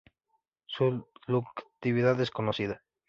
[0.65, 2.81] Su ductilidad es desconocida.